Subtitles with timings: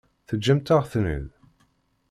[0.27, 1.27] Teǧǧamt-aɣ-ten-id?